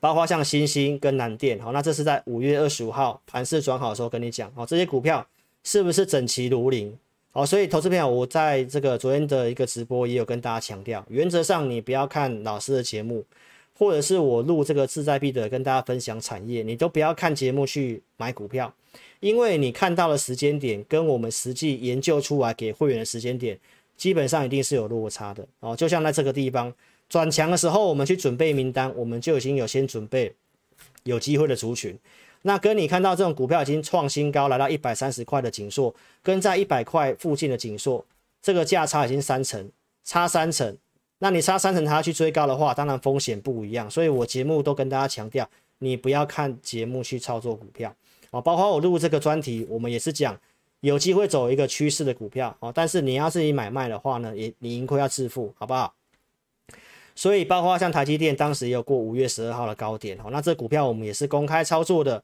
[0.00, 5.26] 包括像新兴跟南电，好，那这是在五月二十五号盘势转好的时候跟你讲，哦，这些股票
[5.64, 6.96] 是不是整齐如林？
[7.32, 13.24] 哦，所以投资朋友，我在这个昨天的一个直播也有跟大家强调，原则上你不要看老师的节目，
[13.74, 18.74] 或者是我录这个志在必得跟大家分享产业，你都不要看节目去买股票。
[19.20, 23.58] 因为你看到的时间点跟我们实际研究出来给会员的时间点，
[23.98, 25.76] 基本上一定是有落差的哦。
[25.76, 26.72] 就像在这个地方
[27.10, 30.34] 转强的时候，我们去准备名单，我们就已经有先准备
[31.02, 31.98] 有机会的族群。
[32.42, 38.02] 那跟你看到这种股票已经创新高，来到一百三十块的景硕，跟在一百块附近的景硕，
[38.40, 39.68] 这个价差已经三成，
[40.04, 40.76] 差三成。
[41.18, 43.90] 那你差三成，它去追高的话，当然风险不一样。
[43.90, 47.92] 所以我节目都跟大家强调，你不要看节目去操作股票。
[48.30, 50.38] 哦，包括我录这个专题，我们也是讲
[50.80, 52.72] 有机会走一个趋势的股票哦。
[52.74, 55.94] 但是你要自己买卖的话呢，也你盈亏要自负，好不好？
[57.14, 60.28] 所以包括像台积电当时也有过五月十二号的高点哦。
[60.30, 62.22] 那这股票我们也是公开操作的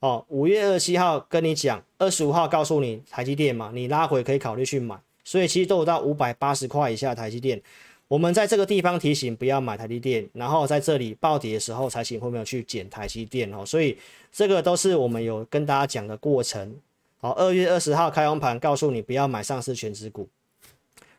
[0.00, 0.22] 哦。
[0.28, 5.00] 五月二十七号跟你讲，二十五号告诉你台积电嘛，你拉回可以考虑去买。
[5.24, 7.58] 所以其实都有到五百八十块以下台积电。
[8.06, 13.96] 我们在这个地方提醒不要买台积电，然后在这里暴跌的时候才请会没有去捡台积电哦，所以
[14.30, 16.76] 这个都是我们有跟大家讲的过程。
[17.24, 20.28] 好，二月二十号开红盘告诉你不要买上市权值股，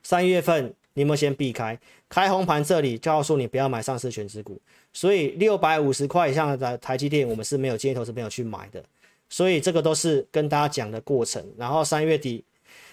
[0.04, 1.80] 三月份你有没有先避开？
[2.08, 4.62] 开红盘这里告诉你不要买上市权值股，
[4.94, 8.84] 所以六百五十块以上的台积电，我们是没有建议投资朋友去买的。
[9.30, 11.44] 所以这个都是跟大家讲的过程。
[11.58, 12.44] 然后三月底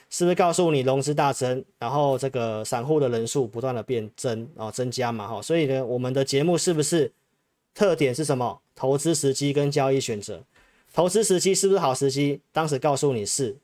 [0.08, 5.42] 是不是告诉你融资大增，然后这个散户的人数不断的变增啊增加嘛哈？
[5.42, 7.12] 所以呢，我们的节目是不是
[7.74, 8.58] 特点是什么？
[8.74, 10.42] 投资时机跟交易选择。
[10.92, 12.40] 投资时机是不是好时机？
[12.52, 13.56] 当时告诉你是，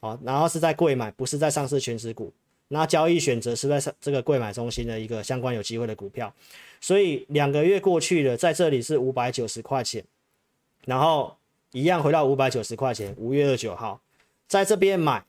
[0.00, 2.32] 好，然后是在柜买，不是在上市权值股。
[2.68, 6.32] 那交易选择是在这个柜买中心的一个相关有机会的股票。
[6.80, 10.02] 所以两个月过去了，在这里是五百九十块钱，
[10.86, 11.36] 然后
[11.72, 13.14] 一样回到五百九十块钱。
[13.18, 14.00] 五月二九号
[14.48, 15.22] 在这边买，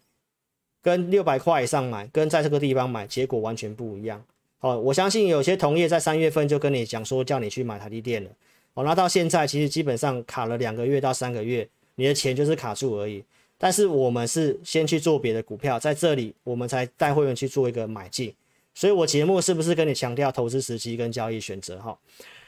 [0.81, 4.23] 跟六百块以上买，跟在这个地方买，结果完全不一样。
[4.57, 8.29] 好，我相信有些同业在三月份就跟你讲说，叫你去买台积电了。
[8.73, 13.23] 哦，那到现在其实基本上卡了两个月到三个月，你的钱就是卡住而已。
[13.57, 18.33] 但是我们是先去做别的股票，在这里我们才带会员去做一个买进。
[18.73, 21.79] 所以我节目是不是跟你强调投资时机跟交易选择？
[21.79, 21.97] 哈，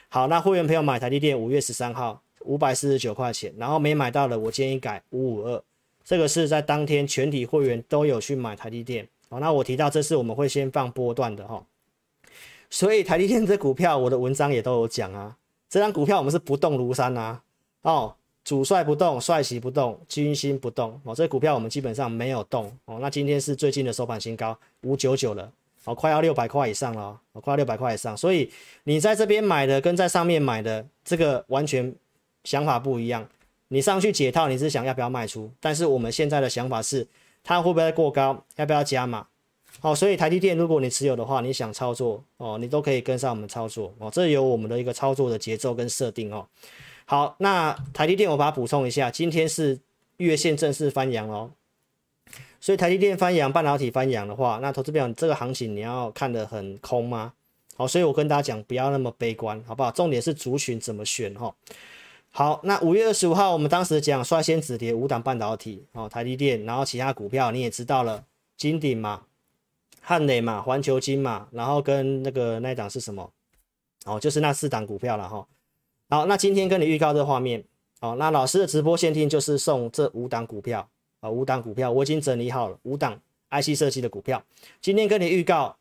[0.08, 5.62] 好，那会员朋友买台积电五月十三号五百四十九块钱，然后没买到的我建议改五五二，
[6.04, 9.06] 这个是在当天全体会员都有去买台积电。
[9.28, 11.64] 好，那我提到这是我们会先放波段的哈，
[12.68, 15.36] 所以台积电这股票我的文章也都有讲啊。
[15.76, 17.38] 这张股票我们是不动如山呐，
[17.82, 21.14] 哦，主帅不动，帅旗不动，军心不动哦。
[21.14, 22.96] 这股票我们基本上没有动哦。
[22.98, 25.52] 那今天是最近的收盘新高五九九了，
[25.84, 28.16] 哦，快要六百块以上了，哦，快要六百块以上。
[28.16, 28.50] 所以
[28.84, 31.94] 你在这边买的跟在上面买的这个完全
[32.44, 33.28] 想法不一样。
[33.68, 35.52] 你上去解套，你是想要不要卖出？
[35.60, 37.06] 但是我们现在的想法是，
[37.44, 38.42] 它会不会过高？
[38.56, 39.26] 要不要加码？
[39.78, 44.10] 好，所以台积电如果你持有的话，你想操作哦，你都可以跟上我们操作哦。
[44.10, 46.46] 这有我们的一个操作的节奏跟设定哦。
[47.04, 49.78] 好，那台积电我把它补充一下，今天是
[50.16, 51.50] 月线正式翻阳哦。
[52.58, 57.34] 所以台积电翻阳，半导体翻阳的话，那投资表这个行情你要看得很空吗？
[57.76, 59.90] 好，所以我跟大家讲，不要那么悲观，好不好？
[59.92, 61.54] 重点是族群怎么选哈。
[62.30, 68.24] 好，那五月二十五号我们当时讲率先止跌五档半导体哦，台积电，然后其他股票你也知道了，
[68.56, 69.22] 金鼎嘛。
[70.08, 73.28] 汉磊嘛，环球金嘛，然后跟那个那一档是什么？
[74.04, 75.44] 哦，就是那四档股票了哈。
[76.08, 77.64] 好，那今天跟你预告这画面，
[77.98, 80.88] 哦，那老师的直播限定就是送这五档股票
[81.18, 84.40] 啊，五档股票我已经整理好了，五档 IC 设计的股票。
[84.80, 85.76] 今天跟你预告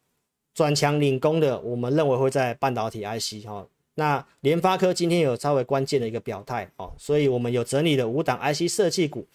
[0.56, 3.64] 转强领攻的，我们认为会在半导体 IC 哈。
[3.94, 9.28] 那联发科今天有稍微关键的一个表态哦，所以我们有整理了五档 IC 设计股。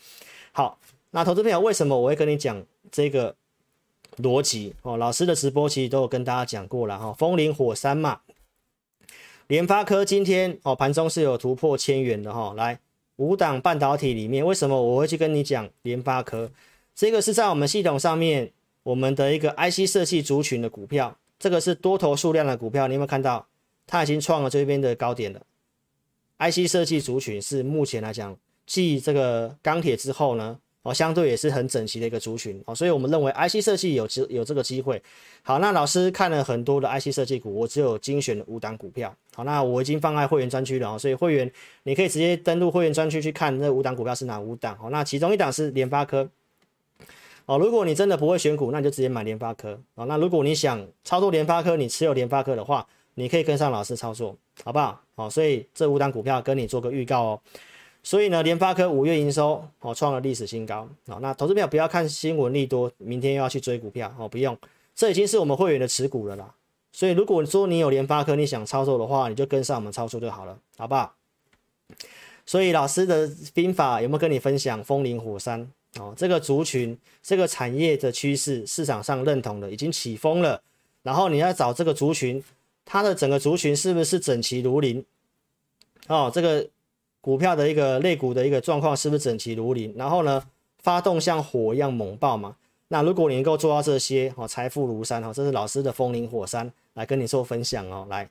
[0.50, 0.76] 好，
[1.12, 3.37] 那投资朋友为什么我会跟你讲这个？
[4.18, 7.12] 逻辑哦，老师的直播其实都有跟大家讲过了哈。
[7.12, 8.20] 风林火山嘛，
[9.46, 12.55] 联发科今天哦盘中是有突破千元的哈。
[12.57, 12.81] 来
[13.16, 16.51] 五档半导体里面，为什么我会去跟你讲联发科？
[16.94, 23.46] 这个是在我们系统上面我们的一个 IC 设计族群的股票，这个是多头数量的股票，你有没有看到？
[23.87, 25.40] 它已经创了这边的高点了。
[26.38, 30.59] IC 设计族群是目前来讲继这个钢铁之后呢？
[30.82, 35.02] 哦，相对也是很整齐的一个族群哦，所以我们认为 IC 设计有机有这个机会。
[35.42, 39.14] 好，那老师看了很多的 IC 设计股，我只有精选的五档股票。
[39.34, 41.50] 好，那我已经放在会员专区了哦，所以会员
[41.82, 44.74] 你可以直接登录会员专区去看那五档股票是哪五档。
[44.78, 46.28] 好，那其中一档是联发科。
[47.44, 49.78] 哦，如果你真的不会选股，那你就直接买联发科。
[49.96, 54.98] 哦，那如果你想操作联发科，你持有联发科的话，你可以跟上老师操作，好不好？
[55.14, 57.40] 好，所以这五档股票跟你做个预告哦。
[58.02, 61.18] 所以呢，联发科五月营收哦创了历史新高哦。
[61.20, 64.56] 那投资票不要看新闻利多，明天又要去追股票哦，不用，
[64.94, 66.54] 这已经是我们会员的持股了啦。
[66.92, 71.14] 所以如果说你有联发科，你想操作的话，你就跟上我们操作就好了，好不好？
[72.46, 74.82] 所以老师的兵法有没有跟你分享？
[74.82, 80.62] 风林火山哦，这个族群、这个产业的趋势，市场上认同的已经起风了。
[81.02, 82.42] 然后你要找这个族群，
[82.86, 85.04] 它的整个族群是不是整齐如林？
[86.08, 86.66] 哦，这个。
[87.20, 89.92] 股票的一个类股的一个状况是不是整齐如林？
[89.96, 90.42] 然后呢，
[90.78, 92.56] 发动像火一样猛爆嘛？
[92.88, 98.28] 那如果你能够做到这些，哦，财富如山，哦，这是老师的风林火山来跟你做分享哦，来，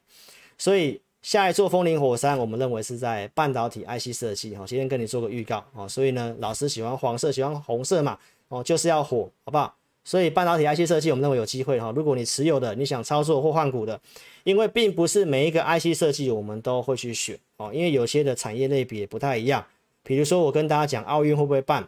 [0.57, 8.17] 所以下一座风林火山，我们认为是在半导体 IC 设计，哦，今天跟你做个预告，哦，所以呢，老师喜欢黄色，喜欢红色嘛，
[8.49, 9.73] 哦，就是要火，好不好？
[10.09, 11.93] 所以半导体 IC 设计，我们认为有机会哈。
[11.95, 14.01] 如果你持有的，你想操作或换股的，
[14.43, 19.63] 因为并不是每一个 IC 设计我们都会去选哦，因为有些的产业类别不太一样。
[20.01, 21.87] 比如说我跟大家讲奥运会不会办，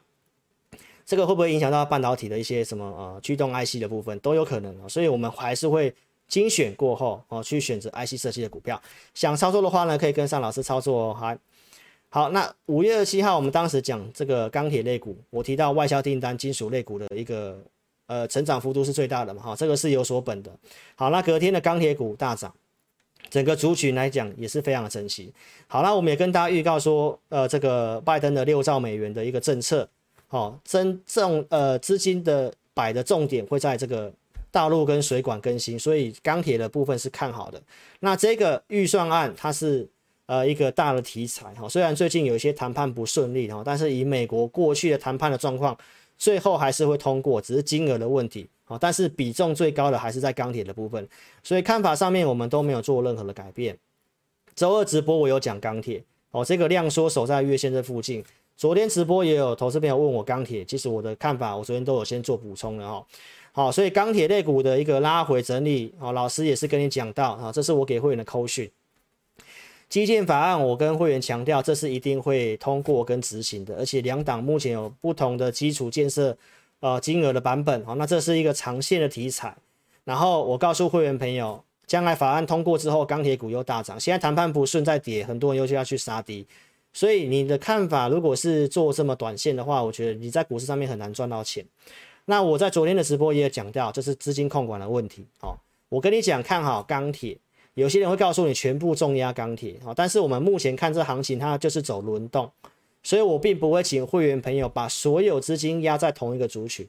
[1.04, 4.88] 这个会不会影响到半导体的一些什么呃驱动 IC 的部分都有可能哦。
[4.88, 5.92] 所以我们还是会
[6.28, 8.80] 精选过后哦去选择 IC 设计的股票。
[9.16, 11.18] 想操作的话呢，可以跟上老师操作哦。
[11.20, 11.36] 好，
[12.10, 17.60] 好，那五月二十七号我们当时讲这个钢铁类股，我提到外销订单、金属类股的一个。
[18.08, 20.52] 呃成长幅度是最大的嘛，哈，这个是有所本的。
[20.96, 22.54] 好，那隔天的钢铁股大涨，
[23.30, 25.34] 整个族群来讲也是非常的整齐。
[25.68, 29.88] 好，那我们也跟大家预告说，呃，这个拜登的六兆美元的一个政策，
[30.28, 34.12] 好，真正呃资金的摆的重点会在这个
[34.52, 37.62] 大陆跟水管更新，所以钢铁的部分是看好的。
[38.00, 39.90] 那这个预算案它是。
[40.28, 45.78] 呃，一个大的题材哈，虽然最近有一些谈判不顺利哈，但是以美国过去的谈判的状况，
[46.22, 48.78] 最后还是会通过，只是金额的问题啊。
[48.80, 51.10] 但是比重最高的还是在钢铁的部分，
[51.42, 53.76] 所以看法上面我们都没有做任何的改变。
[54.54, 58.24] 周二直播我有讲钢铁哦，这个量缩守在月线这附近。
[58.56, 63.04] 昨天直播也有投资朋友问我钢铁，其实我的看法我昨天都有先做补充了哈。
[63.54, 68.70] 好，所以钢铁类股的一个拉回整理，哦，老师也是跟你讲到啊，这是我给会员的扣讯。
[69.92, 76.38] 基建法案，我跟会员强调，这是一定会通过跟执行的，而且两党目前有不同的基础建设，
[76.80, 79.54] 呃，金额的版本，好，那这是一个长线的题材。
[80.06, 86.48] 然后我告诉会员朋友，将来法案通过之后，钢铁股又大涨，现在谈判不顺再跌，很多人又就要去杀低，
[86.94, 91.66] 所以你的看法，如果是做这么短线的话，我觉得你在股市上面很难赚到钱。
[92.24, 97.38] 那我在昨天的直播也有讲到，这是资金控管的问题，好，我跟你讲，看好钢铁。
[97.76, 102.52] 有些人会告诉你全部重压钢铁，但是我们目前看这行情，它就是走轮动，
[103.02, 106.86] 所以我并不会请会员朋友把所有资金压在同一个族群，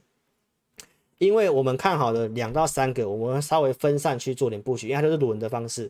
[1.18, 5.88] 因为我们看好的两到三个，我们稍微分散去做点布局，因为它就是轮的方式。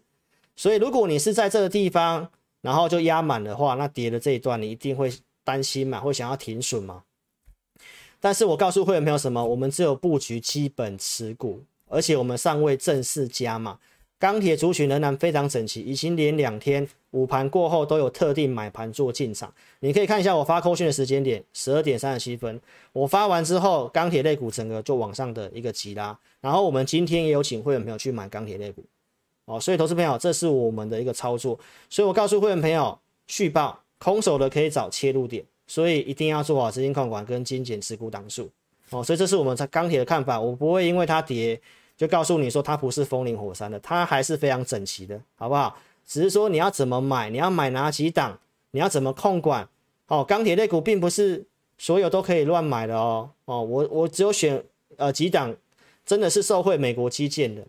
[0.55, 2.29] 所以如果你是在这个地方，
[2.61, 5.11] 然后就压满的话，那跌的这一段你一定会
[5.43, 7.03] 担心嘛，会想要停损嘛。
[8.21, 9.43] 但是我告诉会员朋友什么？
[9.43, 13.79] 我们只有布局基本持股，而且我们尚未正式加码。
[14.23, 19.53] 钢铁族群仍然非常整齐，已经连两天午盘过后都有特定买盘做进场。
[19.81, 22.61] 你可以看一下我发扣讯的时间点，十二点三十七分。
[22.93, 26.17] 我发完之后，钢铁类股整个就往上的一个急拉。
[26.41, 28.85] 然后我们今天也有请会员朋友去买钢铁类股，
[29.47, 31.59] 哦，所以投资朋友，这是我们的一个操作。
[31.91, 38.49] 所以我告诉会员朋友，续报空手的可以找切入点，所以一定要做好资金控管跟精简持股档数。
[38.91, 41.61] 哦，所以这是我们在钢铁的看法，我不会因为它跌。
[42.03, 45.79] 就告诉你说，它不是风林火山的，它还是非常整齐的，好不好？
[46.05, 48.41] 只是说你要怎么买，你要买哪几档，
[48.73, 49.69] 你要怎么控管。
[50.09, 51.47] 哦，钢铁类股并不是
[51.79, 53.31] 所有都可以乱买的哦。
[53.45, 54.65] 哦，我我只有选
[54.97, 55.55] 呃几档，
[56.05, 57.65] 真的是受惠美国基建的，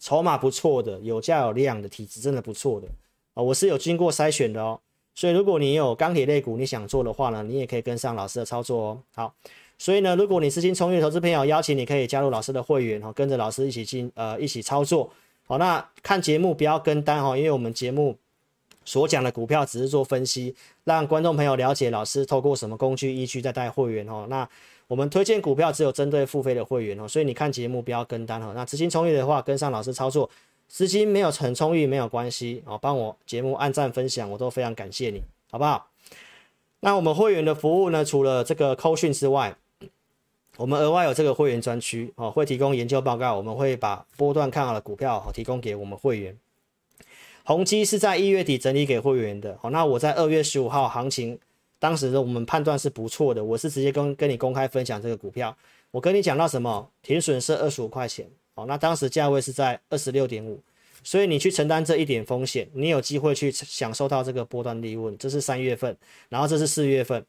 [0.00, 2.88] 筹码不错的，有价有量的，体质真的不错的。
[2.88, 2.90] 啊、
[3.34, 4.80] 哦，我是有经过筛选的哦。
[5.14, 9.02] 所以如果你有钢铁类股，你想做的话呢，你也可以跟上老师的操作哦。
[9.14, 9.32] 好。
[9.76, 15.10] 所以呢，如果你资金充裕的投资朋友，邀请你可以加入老师的会员，跟着老师一起进呃一起操作。
[15.46, 18.16] 好，那看节目不要跟单哈，因为我们节目
[18.84, 24.26] 所讲的股票只是做分析，让观众朋友了解老师透过什么工具依据在带会员哦。
[24.30, 24.48] 那
[24.86, 28.52] 我们推荐股票只有针对付费的会员哦，所以你看节目不要跟单哈。
[28.54, 30.28] 那资金充裕的话，跟上老师操作；
[30.68, 35.90] 资金没有很充裕没有关系哦，帮我节目按赞分享，我都非常感谢你，好不好？
[36.80, 39.56] 那我们会员的服务呢，除了这个扣讯之外，
[40.56, 46.36] 我们额外有这个会员专区哦，会提供研究报告，我们会把波段看好的股票提供给我们会员。
[47.42, 51.36] 宏基是在一月底整理给会员的，好，那我在二月十五号行情，
[51.80, 55.54] 当时的我们判断是不错的，我是直接跟跟你公开分享这个股票，
[55.90, 60.60] 我跟你讲到什么，停损是二十五块钱，好，那当时价位是在二十六点五，
[61.02, 65.94] 所以你去承担这一点风险，你有机会去享受到这个波段利润，这是三月份，
[66.28, 67.26] 然后这是四月份。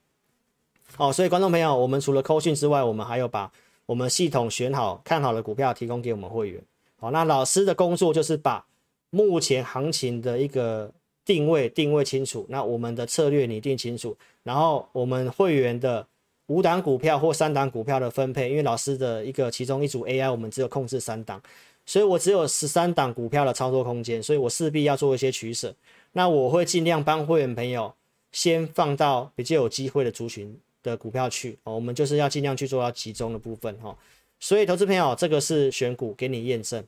[0.98, 3.52] 好，所以观众朋友，我们除了扣讯之外，我们还有把
[3.86, 6.62] 我们系统选好看好的股票提供给我们会员。
[6.98, 8.66] 好，那老师的工作就是把
[9.10, 10.90] 目前行情的一个
[11.26, 16.08] 定位定位清楚，那我们的策略拟定清楚，然后我们会员的
[16.48, 21.42] 五档股票或三档股票的分配，因为老师的一个其中一组 AI 我们只有控制三档，
[21.86, 25.76] 所以我只有十三档股票的操作空间，所以我势必要做一些取舍。
[26.14, 27.94] 那我会尽量帮会员朋友
[28.32, 30.58] 先放到比较有机会的族群。
[30.92, 33.96] 的股票去哦，我们就是要尽量去做到集中的部分哈，
[34.40, 36.84] 所以投资朋友，这个是选股给你验证。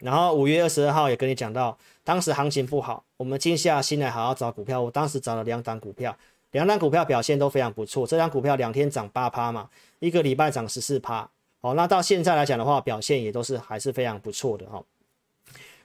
[0.00, 4.82] 然后五月二十二号也跟你讲到，当时行情不好，我们静下心来好好找股票。
[4.82, 6.14] 我当时找了两档股票，
[6.50, 8.06] 两档股票表现都非常不错。
[8.06, 9.70] 这档股票两天涨八趴嘛，
[10.00, 11.28] 一个礼拜涨十四趴。
[11.60, 14.82] 好，那到现在来讲的话，表现也都是还是非常不错的哈。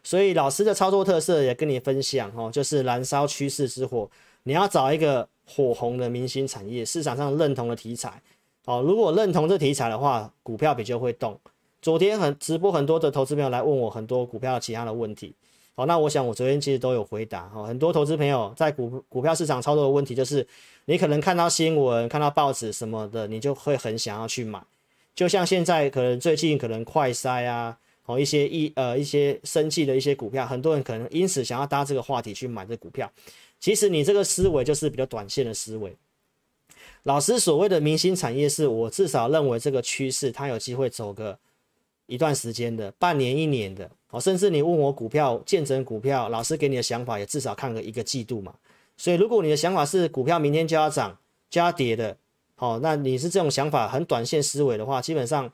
[0.03, 4.09] 所以老师的操作特色也跟你分享哈，就是燃烧趋势之火，
[4.43, 5.29] 你要找一个。
[5.49, 8.21] 火红的明星产业，市场上认同的题材，
[8.65, 11.35] 哦，如果认同这题材的话，股票比较会动。
[11.81, 15.33] 昨天很直播，很多的投资朋友来问我很多股票其他的问题，
[15.75, 17.47] 好，那我想我昨天其实都有回答。
[17.47, 20.45] 哈，很多投资朋友在股股票市场操作的问题，就是
[20.85, 24.61] 你可能看到新闻、看到报纸什么的，你就会很想要去买，
[25.15, 33.09] 就像现在可能最近可能快筛啊，哦一些一呃一些生技的一些股票，很多人可能因此想要搭这个话题去买这股票。
[33.59, 35.95] 其实你这个思维就是比较短线的思维。
[37.03, 41.37] 老师所谓的明星产业，是我至少认为这个趋势它有机会走个
[42.07, 48.53] 一段时间的，半年一年的，哦，甚至你问我股票见证股票，老师给你的想法也至少看个一个季度嘛。
[48.97, 51.17] 所以如果你的想法是股票明天就要涨
[51.49, 52.17] 就要跌的，
[52.55, 55.49] 好，那你是这种想法很短线思维的话，基本上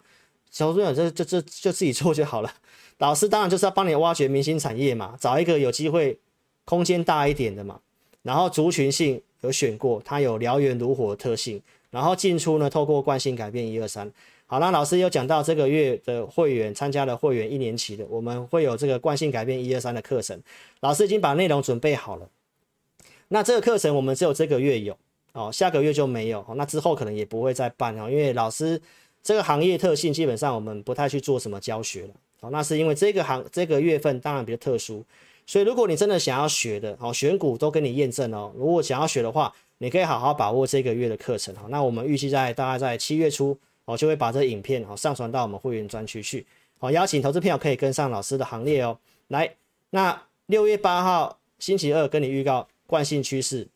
[0.50, 2.52] 小朋友就就就就自己做就好了。
[2.98, 6.18] 老师当然就是要帮你挖掘明星产业嘛，找一个有机会
[6.64, 7.80] 空间大一点的嘛。
[8.26, 11.62] 然后族群性有选过，它有燎原如火的特性。
[11.92, 14.12] 然后进出呢，透过惯性改变一二三。
[14.48, 20.38] 好，那老师又讲到这个月的会员参加了会员一年期的，我们会有这个惯性改变一二三的课程。
[20.82, 22.28] 老师已经把内容准备好了。
[23.30, 24.98] 那这个课程我们只有这个月有
[25.34, 26.44] 哦，下个月就没有。
[26.58, 28.82] 那之后可能也不会再办哦，因为老师
[29.24, 32.10] 这个行业特性基本上我们不太去做什么教学了。
[32.42, 35.02] 哦，那是因为这个行这个月份当然比较特殊。
[35.48, 38.52] 所以，如果你真的想要学的，好，选股都跟你验证哦。
[38.58, 41.54] 如果想要学的话，你可以好好把握这个月的课程。
[41.56, 46.44] 好，那我们预计在大概在七月初，哦，就会把这影片哦上传到我们会员专区去。
[46.80, 48.98] 好，邀请投资朋友可以跟上老师的行列哦。
[49.28, 49.56] 来，
[49.92, 53.68] 那六月八号星期二跟你预告惯性趋势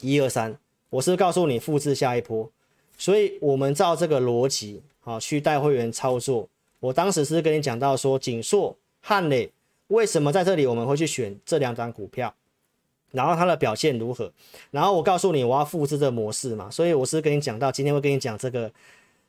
[0.00, 0.58] 一二三，
[0.88, 2.50] 我是告诉你复制下一波。
[2.96, 6.48] 所以我们照这个逻辑，好，去带会员操作。
[6.80, 9.50] 我当时是跟你讲到说，景硕、汉磊。
[9.88, 12.34] 为什么在这里我们会去选这两张股票，
[13.10, 14.32] 然后它的表现如何？
[14.70, 18.70] 然后我告诉你我要复制这模式嘛，所以我是跟你讲到今天会跟你讲这个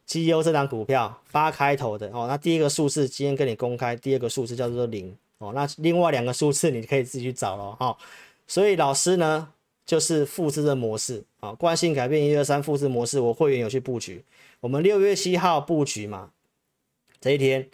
[0.05, 7.97] G U 这张股票八开头的哦，那第一个数字今天跟你公开，第二个数字叫做零哦，那另外两个数字你可以自己去找了哈。
[8.47, 9.47] 所以老师呢
[9.85, 14.25] 就是复制这模式啊，惯性改变一二三复制模式，我会员有去布局，
[14.59, 16.31] 我们六月七号布局嘛，
[17.21, 17.69] 这一天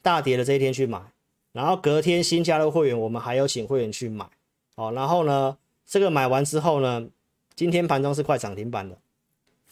[0.00, 1.13] 大跌的这一天去买。
[1.54, 4.28] 然后隔天新加入会员，我们还有请会员去买，
[4.74, 7.06] 哦，然后呢，这个买完之后呢，
[7.54, 8.98] 今天盘中是快涨停板的，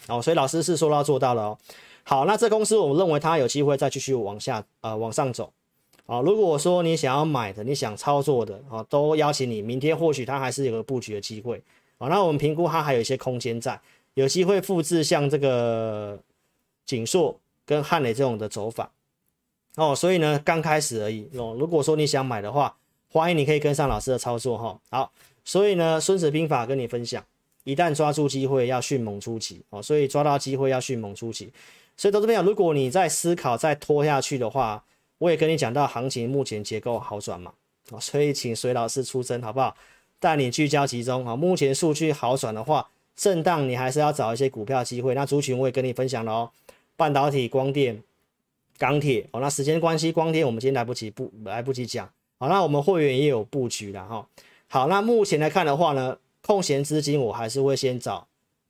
[0.07, 1.59] 哦，所以老师是说到做到了哦。
[2.05, 5.53] 好，那这公司我们认为它有机会再继续往下，呃，往上走，
[6.07, 11.61] 哦，如果说你想要买的，你想操作的，哦，都邀请你，明天或许它还是有个布局的机会，
[11.99, 13.80] 哦，那我们评估它还有一些空间在，
[14.14, 16.16] 有机会复制像这个
[16.87, 18.89] 景硕跟汉磊这种的走法。
[19.76, 21.56] 哦，所以呢，刚开始而已哦。
[21.58, 22.76] 如果说你想买的话，
[23.10, 25.12] 欢迎你可以跟上老师的操作哈、好，
[25.44, 27.24] 所以呢，《孙子兵法》跟你分享，
[27.64, 29.82] 一旦抓住机会要迅猛出击哦。
[29.82, 31.50] 所以抓到机会要迅猛出击。
[31.96, 34.84] 所以投资朋友，如果你在思考再拖下去的话，
[35.18, 37.52] 我也跟你讲到行情目前结构好转嘛。
[37.90, 39.74] 哦，所以请随老师出征好不好？
[40.20, 41.36] 带你聚焦集中啊、哦。
[41.36, 45.14] 目前数据好转的话，震荡你还是要找一些股票机会。
[45.14, 46.50] 那族群我也跟你分享了哦，
[46.96, 48.02] 半导体、光电。
[48.78, 52.08] 钢铁哦，那时间关系，光电我们今天来不及不来不及讲。
[52.38, 54.26] 好，那我们会员也有布局了哈。
[54.68, 58.26] 好，那目前来看的话呢，空闲资金我还是会先找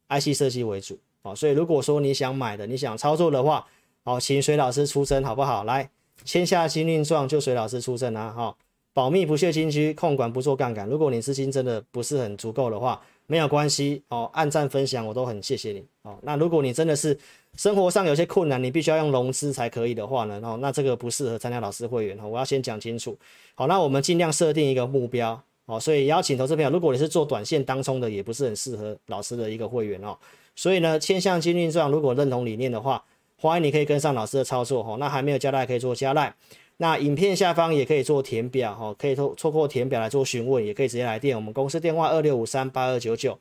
[0.09, 1.35] IC 设计为主哦。
[1.35, 3.67] 所以如果说你想买的，你想操作的话，
[4.05, 5.65] 好，请随老师出声好不好？
[5.65, 5.89] 来，
[6.25, 8.57] 签下金令状就随老师出声啊哈。
[8.95, 10.87] 保密不泄金区，控管不做杠杆。
[10.87, 16.19] 如果你资金真的不是很足够的话，没有关系哦，按赞分享我都很谢谢你哦。
[16.21, 17.19] 那如果你真的是
[17.57, 22.27] 生活上有些困难，你必须要用融资才可以的话呢，哦，那这个不适合参加老师会员哈。
[22.27, 23.17] 我要先讲清楚。
[23.55, 25.79] 好，那我们尽量设定一个目标哦。
[25.79, 30.17] 所以邀请投资朋友，如果你是做短线当冲的，也不是很适合老师的一个会员哦。
[30.57, 33.05] 所以呢，签下金运状，如果认同理念的话，
[33.37, 34.97] 欢迎你可以跟上老师的操作哈。
[34.99, 36.35] 那还没有加赖可以做加赖。
[36.79, 43.39] 那影片下方也可以做填表哈，可以透透过填表来做询问，也可以直接来电我们公司电话二六五三八二九九。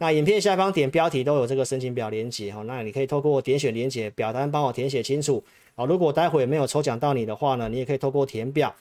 [0.00, 5.42] 那影片下方点标题都有这个申请表连接哈，那你可以透过点选连接表单帮我填写清楚。
[5.74, 8.74] 好，如果待会没有抽奖到你的话呢，你也可以透过填表。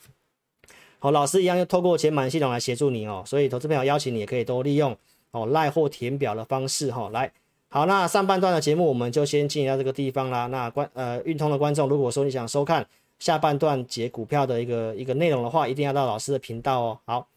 [0.99, 4.95] 好，老师一样又透过解码系统来协助你哦，所以投资朋友邀请你也可以多利用
[5.31, 7.31] 哦赖或填表的方式哈来。
[7.69, 10.47] 好，那上半段的节目我们就先进行到这个地方啦。
[10.47, 12.85] 那观呃运通的观众，如果说你想收看
[13.19, 16.99] 下半段解股票的一个一个内容的话，一定要到老师的频道哦。
[17.05, 17.27] 好，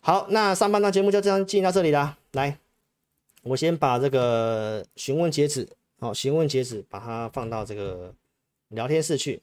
[0.00, 2.56] 好，那上半段节目就这样进行到这里啦，来。
[3.42, 5.68] 我先把这个询问截止，
[5.98, 8.14] 好，询问截止，把它放到这个
[8.68, 9.42] 聊天室去。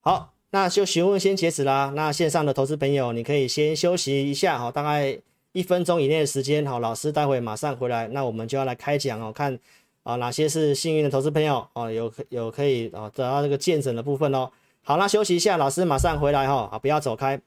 [0.00, 1.92] 好，那就询问先截止啦。
[1.96, 5.18] 那线上的投资朋友，你可以先休息一下，好，大概
[5.52, 8.06] 一分钟以内的时间，好，老师待会马上回来。
[8.08, 9.58] 那我们就要来开讲哦，看
[10.04, 14.48] 啊哪些是幸运的投资朋友哦，有可有可以啊得到这个见证的部分哦。
[14.82, 17.40] 好，那休息一下，老师马上回来哈，啊不要走开。